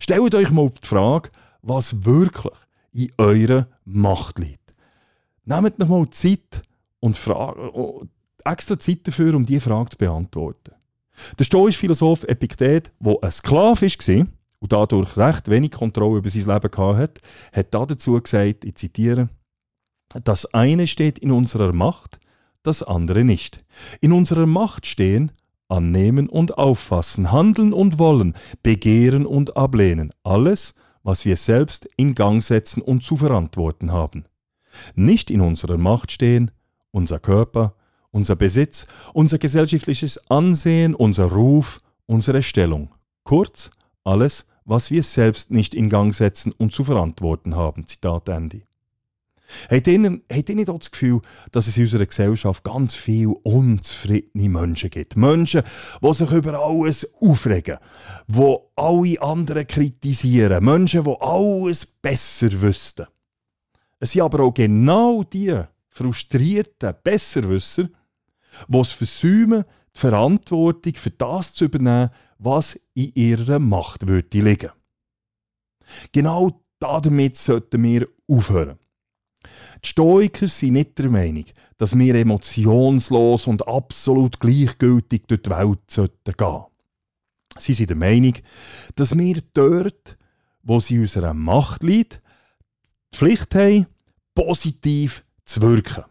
Stellt 0.00 0.34
euch 0.34 0.50
mal 0.50 0.70
die 0.70 0.86
Frage, 0.86 1.30
was 1.60 2.04
wirklich 2.04 2.54
in 2.92 3.12
eurer 3.18 3.66
Macht 3.84 4.38
liegt. 4.38 4.74
Nehmt 5.44 5.78
noch 5.78 5.88
mal 5.88 6.08
Zeit 6.10 6.62
und 7.00 7.16
Frage, 7.16 8.08
extra 8.44 8.78
Zeit 8.78 9.06
dafür, 9.06 9.34
um 9.34 9.44
diese 9.44 9.60
Frage 9.60 9.90
zu 9.90 9.98
beantworten. 9.98 10.72
Der 11.38 11.44
stoische 11.44 11.78
Philosoph 11.78 12.24
Epiktet, 12.24 12.92
der 13.00 13.16
ein 13.22 13.30
Sklave 13.30 13.82
war 13.82 14.26
und 14.60 14.72
dadurch 14.72 15.16
recht 15.16 15.48
wenig 15.48 15.72
Kontrolle 15.72 16.18
über 16.18 16.30
sein 16.30 16.44
Leben 16.44 16.96
hatte, 16.96 17.20
hat 17.52 17.74
dazu 17.74 18.20
gesagt, 18.20 18.64
ich 18.64 18.76
zitiere, 18.76 19.28
das 20.24 20.46
eine 20.54 20.86
steht 20.86 21.18
in 21.18 21.32
unserer 21.32 21.72
Macht, 21.72 22.20
das 22.68 22.82
andere 22.82 23.24
nicht. 23.24 23.64
In 24.00 24.12
unserer 24.12 24.46
Macht 24.46 24.86
stehen 24.86 25.32
annehmen 25.68 26.28
und 26.28 26.56
auffassen, 26.56 27.32
handeln 27.32 27.72
und 27.72 27.98
wollen, 27.98 28.34
begehren 28.62 29.26
und 29.26 29.56
ablehnen, 29.56 30.12
alles, 30.22 30.74
was 31.02 31.24
wir 31.24 31.36
selbst 31.36 31.88
in 31.96 32.14
Gang 32.14 32.42
setzen 32.42 32.82
und 32.82 33.02
zu 33.02 33.16
verantworten 33.16 33.92
haben. 33.92 34.24
Nicht 34.94 35.30
in 35.30 35.40
unserer 35.40 35.78
Macht 35.78 36.12
stehen 36.12 36.50
unser 36.90 37.18
Körper, 37.18 37.74
unser 38.10 38.36
Besitz, 38.36 38.86
unser 39.12 39.38
gesellschaftliches 39.38 40.30
Ansehen, 40.30 40.94
unser 40.94 41.26
Ruf, 41.26 41.80
unsere 42.06 42.42
Stellung. 42.42 42.94
Kurz, 43.24 43.70
alles, 44.04 44.46
was 44.64 44.90
wir 44.90 45.02
selbst 45.02 45.50
nicht 45.50 45.74
in 45.74 45.88
Gang 45.88 46.14
setzen 46.14 46.52
und 46.52 46.72
zu 46.72 46.84
verantworten 46.84 47.56
haben. 47.56 47.86
Zitat 47.86 48.28
Ende. 48.28 48.62
Habt 49.70 49.86
ihr, 49.86 49.98
nicht 49.98 50.70
auch 50.70 50.78
das 50.78 50.90
Gefühl, 50.90 51.20
dass 51.52 51.66
es 51.66 51.76
in 51.76 51.84
unserer 51.84 52.06
Gesellschaft 52.06 52.64
ganz 52.64 52.94
viele 52.94 53.30
unzufriedene 53.30 54.48
Menschen 54.48 54.90
gibt? 54.90 55.16
Menschen, 55.16 55.62
die 56.02 56.12
sich 56.12 56.30
über 56.30 56.60
alles 56.60 57.14
aufregen, 57.20 57.78
die 58.26 58.56
alle 58.76 59.22
anderen 59.22 59.66
kritisieren, 59.66 60.64
Menschen, 60.64 61.04
die 61.04 61.20
alles 61.20 61.86
besser 61.86 62.60
wüssten. 62.60 63.06
Es 64.00 64.12
sind 64.12 64.22
aber 64.22 64.40
auch 64.40 64.54
genau 64.54 65.22
die 65.24 65.60
frustrierten 65.88 66.94
Besserwisser, 67.02 67.88
die 68.68 68.78
es 68.78 68.92
versäumen, 68.92 69.64
die 69.96 70.00
Verantwortung 70.00 70.94
für 70.94 71.10
das 71.10 71.54
zu 71.54 71.64
übernehmen, 71.64 72.10
was 72.38 72.78
in 72.94 73.12
ihrer 73.14 73.58
Macht 73.58 74.06
würde 74.06 74.40
liegen. 74.40 74.70
Genau 76.12 76.62
damit 76.78 77.36
sollten 77.36 77.82
wir 77.82 78.06
aufhören. 78.28 78.78
Die 79.84 79.88
Stoiker 79.88 80.48
sind 80.48 80.72
nicht 80.74 80.98
der 80.98 81.08
Meinung, 81.08 81.44
dass 81.76 81.96
wir 81.96 82.14
emotionslos 82.14 83.46
und 83.46 83.66
absolut 83.66 84.40
gleichgültig 84.40 85.26
durch 85.26 85.42
die 85.42 85.50
Welt 85.50 85.78
gehen 85.88 86.10
sollten. 86.34 86.64
Sie 87.58 87.72
sind 87.72 87.90
der 87.90 87.96
Meinung, 87.96 88.34
dass 88.96 89.16
wir 89.16 89.42
dort, 89.54 90.16
wo 90.62 90.80
sie 90.80 90.98
unserer 90.98 91.34
Macht 91.34 91.82
liegt, 91.82 92.20
die 93.12 93.16
Pflicht 93.16 93.54
haben, 93.54 93.86
positiv 94.34 95.24
zu 95.44 95.62
wirken. 95.62 96.04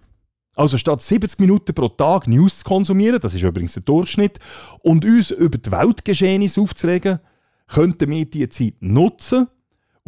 Also 0.55 0.77
statt 0.77 1.01
70 1.01 1.39
Minuten 1.39 1.75
pro 1.75 1.87
Tag 1.87 2.27
News 2.27 2.59
zu 2.59 2.63
konsumieren, 2.65 3.19
das 3.19 3.35
ist 3.35 3.43
übrigens 3.43 3.73
der 3.73 3.83
Durchschnitt, 3.83 4.39
und 4.79 5.05
uns 5.05 5.29
über 5.29 5.57
die 5.57 5.71
Weltgeschehnisse 5.71 6.59
aufzuregen, 6.59 7.19
könnten 7.67 8.09
wir 8.09 8.25
diese 8.25 8.49
Zeit 8.49 8.73
nutzen, 8.79 9.47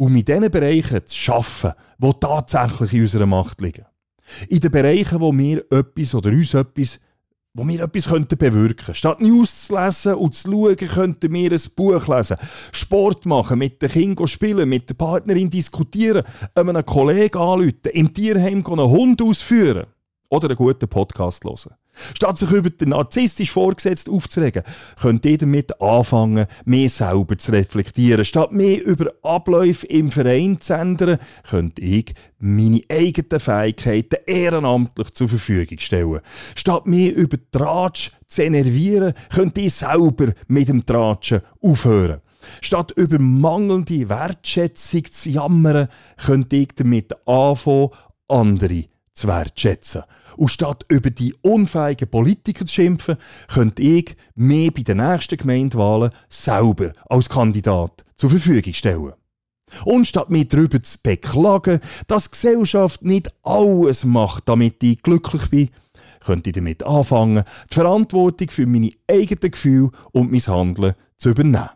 um 0.00 0.16
in 0.16 0.24
den 0.24 0.50
Bereichen 0.50 1.06
zu 1.06 1.30
arbeiten, 1.30 1.78
die 1.98 2.12
tatsächlich 2.20 2.94
in 2.94 3.02
unserer 3.02 3.26
Macht 3.26 3.60
liegen. 3.60 3.84
In 4.48 4.60
den 4.60 4.70
Bereichen, 4.70 5.20
wo 5.20 5.30
wir 5.30 5.62
etwas 5.70 6.14
oder 6.14 6.30
uns 6.30 6.54
etwas 6.54 6.98
wo 7.52 7.66
wir 7.66 7.80
etwas 7.80 8.06
könnten 8.06 8.38
bewirken 8.38 8.76
könnten. 8.76 8.94
Statt 8.94 9.20
News 9.20 9.66
zu 9.66 9.76
lesen 9.76 10.14
und 10.14 10.36
zu 10.36 10.50
schauen, 10.50 10.76
könnten 10.76 11.32
wir 11.32 11.50
ein 11.50 11.60
Buch 11.74 12.06
lesen, 12.06 12.36
Sport 12.70 13.26
machen, 13.26 13.58
mit 13.58 13.82
den 13.82 13.90
Kindern 13.90 14.28
spielen, 14.28 14.68
mit 14.68 14.88
der 14.88 14.94
Partnerin 14.94 15.50
diskutieren, 15.50 16.22
einem 16.54 16.86
Kollegen 16.86 17.38
anrufen, 17.38 17.90
im 17.92 18.14
Tierheim 18.14 18.64
einen 18.64 18.88
Hund 18.88 19.20
ausführen 19.20 19.86
oder 20.28 20.48
einen 20.48 20.56
guten 20.56 20.88
Podcast 20.88 21.44
hören. 21.44 21.74
Statt 22.14 22.38
sich 22.38 22.50
über 22.50 22.70
den 22.70 22.90
narzisstisch 22.90 23.50
Vorgesetzten 23.50 24.14
aufzuregen, 24.14 24.62
könnt 25.00 25.24
ihr 25.24 25.38
damit 25.38 25.80
anfangen, 25.80 26.46
mehr 26.64 26.88
selber 26.88 27.38
zu 27.38 27.52
reflektieren. 27.52 28.24
Statt 28.24 28.52
mehr 28.52 28.84
über 28.84 29.12
Abläufe 29.22 29.86
im 29.86 30.10
Verein 30.10 30.60
zu 30.60 30.74
ändern, 30.74 31.18
könnt 31.48 31.78
ich 31.78 32.14
meine 32.38 32.82
eigenen 32.88 33.40
Fähigkeiten 33.40 34.18
ehrenamtlich 34.26 35.12
zur 35.14 35.28
Verfügung 35.28 35.78
stellen. 35.78 36.20
Statt 36.54 36.86
mehr 36.86 37.14
über 37.14 37.38
Tratsch 37.50 38.10
zu 38.26 38.42
enervieren, 38.42 39.14
könnt 39.32 39.58
ihr 39.58 39.70
selber 39.70 40.32
mit 40.48 40.68
dem 40.68 40.86
Tratschen 40.86 41.42
aufhören. 41.60 42.20
Statt 42.60 42.92
über 42.92 43.18
mangelnde 43.18 44.08
Wertschätzung 44.08 45.04
zu 45.10 45.30
jammern, 45.30 45.88
könnt 46.16 46.52
ihr 46.52 46.66
damit 46.74 47.14
anfangen, 47.26 47.90
andere 48.28 48.84
zu 49.12 49.28
wertschätzen. 49.28 50.02
Und 50.40 50.48
statt 50.48 50.86
über 50.88 51.10
die 51.10 51.34
unfähigen 51.42 52.08
Politiker 52.08 52.64
zu 52.64 52.72
schimpfen, 52.72 53.18
könnte 53.48 53.82
ich 53.82 54.16
mehr 54.34 54.70
bei 54.70 54.80
den 54.80 54.96
nächsten 54.96 55.36
Gemeindewahlen 55.36 56.12
selber 56.30 56.94
als 57.10 57.28
Kandidat 57.28 58.06
zur 58.16 58.30
Verfügung 58.30 58.72
stellen. 58.72 59.12
Und 59.84 60.06
statt 60.06 60.30
mich 60.30 60.48
darüber 60.48 60.82
zu 60.82 60.96
beklagen, 61.02 61.80
dass 62.06 62.24
die 62.24 62.30
Gesellschaft 62.30 63.02
nicht 63.02 63.28
alles 63.42 64.06
macht, 64.06 64.48
damit 64.48 64.82
ich 64.82 65.02
glücklich 65.02 65.50
bin, 65.50 65.68
könnte 66.20 66.48
ich 66.48 66.54
damit 66.54 66.84
anfangen, 66.84 67.44
die 67.70 67.74
Verantwortung 67.74 68.48
für 68.48 68.66
meine 68.66 68.92
eigenen 69.10 69.50
Gefühle 69.50 69.90
und 70.12 70.32
mein 70.32 70.40
Handeln 70.40 70.94
zu 71.18 71.28
übernehmen. 71.28 71.68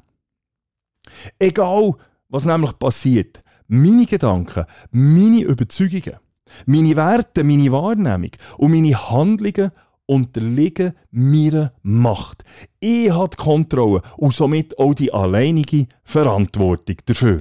Egal, 1.39 1.97
was 2.31 2.47
nämlich 2.47 2.79
passiert, 2.79 3.43
meine 3.67 4.07
Gedanken, 4.07 4.65
meine 4.91 5.43
Überzeugungen, 5.43 6.19
meine 6.67 6.97
Werte, 6.97 7.45
meine 7.45 7.73
Wahrnehmung 7.73 8.31
und 8.59 8.71
meine 8.73 9.11
Handlungen 9.11 9.71
unterliegen 10.07 10.93
meiner 11.11 11.73
Macht. 11.83 12.45
Ich 12.81 13.11
habe 13.11 13.31
die 13.31 13.43
Kontrolle 13.43 14.03
und 14.17 14.35
somit 14.35 14.79
auch 14.79 14.95
die 14.95 15.13
alleinige 15.13 15.87
Verantwortung 16.05 16.97
dafür. 17.07 17.41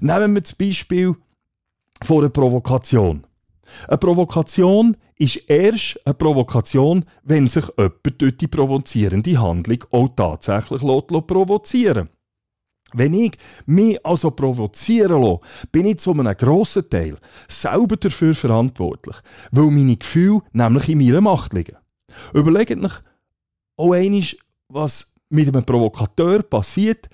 Nehmen 0.00 0.34
wir 0.34 0.40
das 0.40 0.54
Beispiel 0.54 1.14
von 2.02 2.20
einer 2.20 2.30
Provokation. 2.30 3.26
Eine 3.88 3.98
Provokation 3.98 4.96
ist 5.16 5.48
erst 5.48 6.00
eine 6.04 6.14
Provokation, 6.14 7.04
wenn 7.22 7.48
sich 7.48 7.64
jemand 7.76 8.20
durch 8.20 8.36
die 8.36 8.48
provozierende 8.48 9.40
Handlung 9.40 9.84
auch 9.90 10.08
tatsächlich 10.14 10.80
provozieren 10.80 12.08
lässt. 12.08 12.21
Wenn 12.94 13.14
ich 13.14 13.32
mich 13.66 14.04
also 14.04 14.30
provozieren 14.30 15.22
lasse, 15.22 15.40
bin 15.70 15.86
ich 15.86 15.98
zu 15.98 16.12
einem 16.12 16.36
grossen 16.36 16.88
Teil 16.88 17.16
selber 17.48 17.96
dafür 17.96 18.34
verantwortlich, 18.34 19.16
weil 19.50 19.70
meine 19.70 19.96
Gefühle 19.96 20.42
nämlich 20.52 20.88
in 20.88 20.98
meiner 20.98 21.20
Macht 21.20 21.52
liegen. 21.52 21.76
Überlegt 22.34 22.70
euch 22.70 22.92
auch 23.76 23.92
einmal, 23.92 24.22
was 24.68 25.14
mit 25.30 25.48
einem 25.48 25.64
Provokateur 25.64 26.42
passiert, 26.42 27.08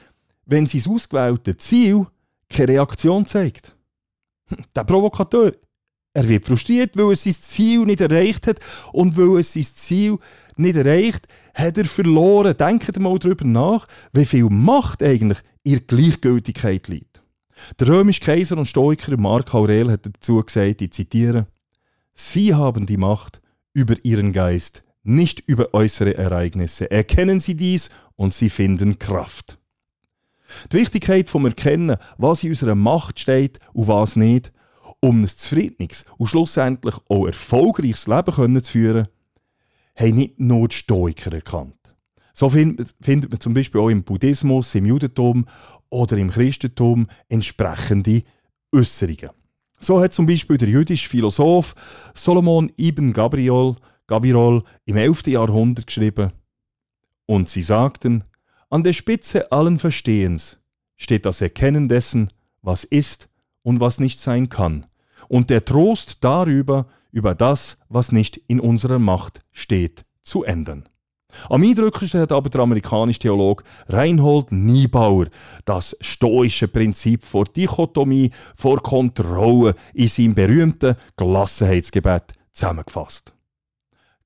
wenn 0.47 0.67
sein 0.67 0.93
ausgewähltes 0.93 1.59
Ziel 1.59 2.07
keine 2.49 2.69
Reaktion 2.69 3.27
zeigt. 3.27 3.77
Der 4.75 4.85
Provokateur, 4.85 5.53
er 6.15 6.29
wird 6.29 6.47
frustriert, 6.47 6.97
weil 6.97 7.11
er 7.11 7.17
sein 7.17 7.35
Ziel 7.35 7.85
nicht 7.85 8.01
erreicht 8.01 8.47
hat 8.47 8.59
und 8.93 9.17
weil 9.17 9.39
er 9.39 9.43
sein 9.45 9.63
Ziel 9.63 10.19
nicht 10.57 10.77
erreicht, 10.77 11.29
hat 11.55 11.79
er 11.79 11.85
verloren. 11.85 12.57
Denkt 12.57 12.99
mal 12.99 13.19
darüber 13.19 13.45
nach, 13.45 13.87
wie 14.13 14.25
viel 14.25 14.49
Macht 14.49 15.03
eigentlich 15.03 15.38
in 15.72 15.87
Gleichgültigkeit 15.87 16.88
liegt. 16.88 17.22
Der 17.78 17.88
römische 17.88 18.22
Kaiser 18.22 18.57
und 18.57 18.66
Stoiker 18.66 19.16
Mark 19.18 19.52
Aurel 19.54 19.90
hat 19.90 20.07
dazu 20.07 20.42
gesagt, 20.42 20.81
ich 20.81 20.92
zitiere, 20.92 21.46
Sie 22.14 22.54
haben 22.54 22.87
die 22.87 22.96
Macht 22.96 23.42
über 23.74 23.94
Ihren 24.02 24.33
Geist, 24.33 24.83
nicht 25.02 25.40
über 25.46 25.74
äußere 25.74 26.16
Ereignisse. 26.16 26.90
Erkennen 26.90 27.38
Sie 27.38 27.54
dies 27.54 27.90
und 28.16 28.33
Sie 28.33 28.48
finden 28.48 28.98
Kraft. 28.98 29.59
Die 30.72 30.78
Wichtigkeit 30.78 31.28
vom 31.28 31.44
Erkennen, 31.44 31.96
was 32.16 32.42
in 32.42 32.50
unserer 32.50 32.74
Macht 32.74 33.20
steht 33.20 33.59
und 33.74 33.88
was 33.88 34.16
nicht, 34.16 34.52
um 35.00 35.20
ein 35.20 35.28
zufriedenes 35.28 36.07
und 36.16 36.28
schlussendlich 36.28 36.94
auch 37.09 37.26
erfolgreiches 37.26 38.07
Leben 38.07 38.64
zu 38.64 38.72
führen, 38.72 39.09
haben 39.94 40.14
nicht 40.16 40.40
nur 40.40 40.68
die 40.68 40.76
Stoiker 40.76 41.33
erkannt. 41.33 41.78
So 42.38 42.48
findet 42.48 42.94
man 43.03 43.40
zum 43.40 43.53
Beispiel 43.53 43.81
auch 43.81 43.88
im 43.88 44.05
Buddhismus, 44.05 44.72
im 44.77 44.87
Judentum 44.87 45.46
oder 45.90 46.16
im 46.16 46.31
Christentum 46.31 47.09
entsprechende 47.29 48.22
Äußerungen. 48.72 49.31
So 49.81 50.01
hat 50.01 50.12
zum 50.12 50.27
Beispiel 50.27 50.57
der 50.57 50.68
jüdische 50.68 51.09
Philosoph 51.09 51.74
Solomon 52.14 52.70
ibn 52.79 53.12
Gabriel, 53.12 53.74
Gabirol 54.07 54.62
im 54.85 54.96
11. 54.96 55.27
Jahrhundert 55.27 55.88
geschrieben. 55.88 56.31
Und 57.27 57.48
sie 57.48 57.62
sagten, 57.62 58.22
an 58.70 58.85
der 58.85 58.92
Spitze 58.92 59.51
allen 59.51 59.81
Verstehens 59.81 60.59
steht 60.94 61.27
das 61.27 61.40
Erkennen 61.40 61.88
dessen, 61.88 62.31
was 62.62 62.85
ist 62.85 63.29
und 63.62 63.81
was 63.81 63.98
nicht 63.98 64.20
sein 64.20 64.48
kann, 64.48 64.87
und 65.27 65.51
der 65.51 65.64
Trost 65.64 66.18
darüber, 66.22 66.87
über 67.11 67.35
das, 67.35 67.79
was 67.88 68.12
nicht 68.12 68.37
in 68.46 68.61
unserer 68.61 69.01
Macht 69.01 69.40
steht, 69.51 70.05
zu 70.22 70.44
ändern. 70.44 70.88
Am 71.49 71.62
eindrücklichsten 71.62 72.21
hat 72.21 72.33
aber 72.33 72.51
der 72.51 72.62
amerikanische 72.62 73.21
Theologe 73.21 73.64
Reinhold 73.88 74.53
Niebauer 74.53 75.27
das 75.64 75.97
stoische 76.01 76.69
Prinzip 76.69 77.25
vor 77.25 77.45
Dichotomie, 77.45 78.31
vor 78.57 78.83
Kontrolle 78.83 79.75
in 79.95 80.09
seinem 80.09 80.35
berühmten 80.35 80.97
Gelassenheitsgebet 81.17 82.33
zusammengefasst. 82.53 83.33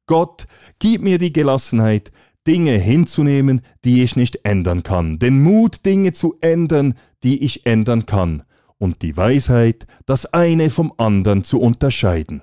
Gott, 0.07 0.47
gib 0.79 1.03
mir 1.03 1.19
die 1.19 1.33
Gelassenheit, 1.33 2.11
Dinge 2.47 2.73
hinzunehmen, 2.73 3.61
die 3.85 4.03
ich 4.03 4.17
nicht 4.17 4.45
ändern 4.45 4.83
kann, 4.83 5.19
den 5.19 5.43
Mut, 5.43 5.87
Dinge 5.87 6.12
zu 6.12 6.37
ändern, 6.41 6.95
die 7.23 7.43
ich 7.45 7.67
ändern 7.67 8.05
kann, 8.07 8.43
und 8.79 9.03
die 9.03 9.17
Weisheit, 9.17 9.87
das 10.07 10.27
eine 10.27 10.69
vom 10.69 10.93
anderen 10.97 11.45
zu 11.45 11.61
unterscheiden. 11.61 12.43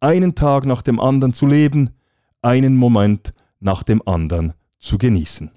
Einen 0.00 0.34
Tag 0.34 0.64
nach 0.64 0.80
dem 0.80 0.98
anderen 0.98 1.34
zu 1.34 1.46
leben, 1.46 1.90
einen 2.40 2.74
Moment 2.74 3.34
nach 3.60 3.82
dem 3.82 4.02
anderen 4.06 4.54
zu 4.78 4.98
genießen. 4.98 5.50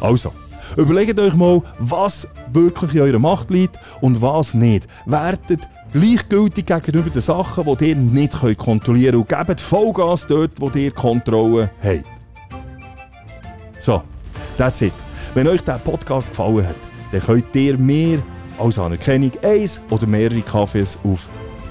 Also, 0.00 0.32
überlegt 0.76 1.18
euch 1.18 1.34
mal, 1.34 1.62
was 1.78 2.28
wirklich 2.52 2.94
in 2.94 3.00
eurer 3.00 3.18
Macht 3.18 3.48
liegt 3.50 3.78
und 4.00 4.20
was 4.20 4.54
nicht. 4.54 4.86
Wertet 5.06 5.60
gleichgültig 5.92 6.66
gegenüber 6.66 7.10
den 7.10 7.22
Sachen, 7.22 7.64
die 7.76 7.90
ihr 7.90 7.96
nicht 7.96 8.32
kontrollieren 8.58 9.24
könnt 9.26 9.32
und 9.32 9.46
gebt 9.46 9.60
Vollgas 9.60 10.26
dort, 10.26 10.60
wo 10.60 10.68
ihr 10.70 10.90
Kontrolle 10.90 11.70
habt. 11.82 12.06
So, 13.78 14.02
that's 14.58 14.82
it. 14.82 14.92
Wenn 15.34 15.46
euch 15.48 15.62
der 15.62 15.78
Podcast 15.78 16.30
gefallen 16.30 16.66
hat, 16.66 16.76
dann 17.12 17.22
könnt 17.22 17.54
ihr 17.54 17.78
mir 17.78 18.20
als 18.58 18.78
Anerkennung 18.78 19.32
eins 19.42 19.80
oder 19.90 20.06
mehrere 20.06 20.40
Kaffees 20.42 20.98
auf 21.04 21.28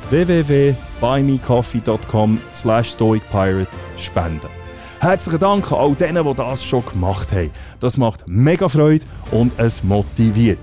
www.buymecoffee.com 0.10 2.40
slash 2.54 2.92
stoicpirate 2.92 3.68
spenden. 3.98 4.63
Herzlichen 5.04 5.40
Dank 5.40 5.70
an 5.70 5.80
all 5.80 5.96
denen, 5.96 6.24
die 6.24 6.34
das 6.34 6.64
schon 6.64 6.86
gemacht 6.86 7.30
haben. 7.34 7.52
Das 7.82 7.98
macht 7.98 8.26
mega 8.26 8.70
Freude 8.70 9.04
und 9.32 9.52
es 9.58 9.84
motiviert. 9.84 10.60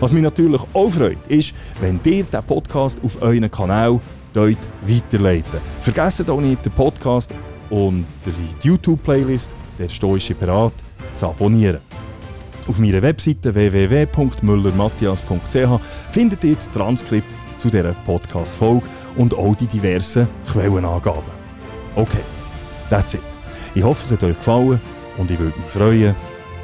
Was 0.00 0.10
mich 0.10 0.22
natürlich 0.22 0.62
auch 0.72 0.88
freut, 0.88 1.18
ist, 1.28 1.52
wenn 1.82 2.00
ihr 2.04 2.24
den 2.24 2.42
Podcast 2.44 2.98
auf 3.04 3.20
euren 3.20 3.50
Kanal 3.50 4.00
dort 4.32 4.56
weiterleiten. 4.86 5.60
Vergesst 5.82 6.30
auch 6.30 6.40
nicht, 6.40 6.64
den 6.64 6.72
Podcast 6.72 7.34
und 7.68 8.06
die 8.24 8.32
YouTube-Playlist 8.66 9.50
«Der 9.78 9.90
Stoische 9.90 10.34
Pirat» 10.34 10.72
zu 11.12 11.26
abonnieren. 11.26 11.80
Auf 12.66 12.78
meiner 12.78 13.02
Webseite 13.02 13.54
www.müllermatthias.ch 13.54 15.80
findet 16.10 16.42
ihr 16.42 16.54
das 16.54 16.70
Transkript 16.70 17.28
zu 17.58 17.68
dieser 17.68 17.92
Podcast-Folge 18.06 18.86
und 19.16 19.34
auch 19.34 19.54
die 19.54 19.66
diversen 19.66 20.26
Quellenangaben. 20.50 21.34
Okay, 21.96 22.22
that's 22.88 23.12
it. 23.12 23.33
Ich 23.74 23.82
hoffe, 23.82 24.04
es 24.04 24.12
hat 24.12 24.22
euch 24.22 24.36
gefallen 24.36 24.80
und 25.16 25.30
ich 25.30 25.38
würde 25.38 25.58
mich 25.58 25.68
freuen, 25.68 26.14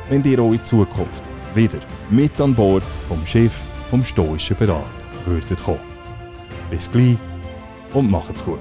wenn 0.09 0.25
ihr 0.25 0.41
auch 0.41 0.53
in 0.53 0.63
Zukunft 0.63 1.23
wieder 1.55 1.79
mit 2.09 2.41
an 2.41 2.55
Bord 2.55 2.85
vom 3.09 3.27
Schiff 3.27 3.53
vom 3.91 4.05
stoischen 4.05 4.57
Berat 4.57 4.85
würdet 5.27 5.63
kommen. 5.65 5.81
Bis 6.71 6.91
gleich 6.91 7.17
und 7.93 8.11
macht's 8.11 8.45
gut. 8.45 8.61